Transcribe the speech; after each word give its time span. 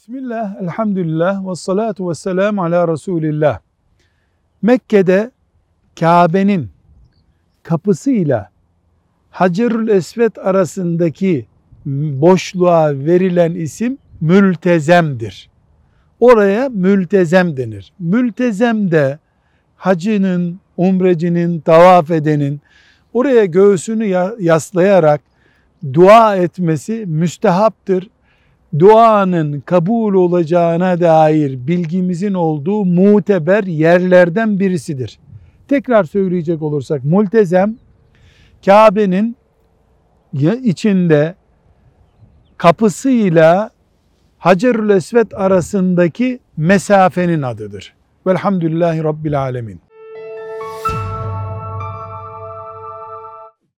Bismillah, 0.00 0.62
elhamdülillah, 0.62 1.48
ve 1.50 1.54
salatu 1.54 2.10
ve 2.10 2.14
selamu 2.14 2.62
ala 2.62 2.88
Resulillah. 2.88 3.58
Mekke'de 4.62 5.30
Kabe'nin 6.00 6.68
kapısıyla 7.62 8.50
Hacerül 9.30 9.88
Esved 9.88 10.36
arasındaki 10.36 11.46
boşluğa 11.86 12.90
verilen 12.94 13.54
isim 13.54 13.98
mültezemdir. 14.20 15.50
Oraya 16.20 16.68
mültezem 16.68 17.56
denir. 17.56 17.92
Mültezem 17.98 18.90
de 18.90 19.18
hacının, 19.76 20.60
umrecinin, 20.76 21.60
tavaf 21.60 22.10
edenin 22.10 22.60
oraya 23.12 23.44
göğsünü 23.44 24.06
ya- 24.06 24.34
yaslayarak 24.38 25.20
dua 25.92 26.36
etmesi 26.36 27.04
müstehaptır. 27.06 28.10
Duanın 28.78 29.60
kabul 29.60 30.14
olacağına 30.14 31.00
dair 31.00 31.66
bilgimizin 31.66 32.34
olduğu 32.34 32.84
muteber 32.84 33.64
yerlerden 33.64 34.60
birisidir. 34.60 35.18
Tekrar 35.68 36.04
söyleyecek 36.04 36.62
olursak 36.62 37.04
multezem 37.04 37.76
Kabe'nin 38.64 39.36
içinde 40.62 41.34
kapısıyla 42.56 43.70
Hacerül 44.38 44.90
Esved 44.90 45.32
arasındaki 45.34 46.40
mesafenin 46.56 47.42
adıdır. 47.42 47.94
Velhamdülillahi 48.26 49.04
Rabbil 49.04 49.40
Alemin. 49.40 49.80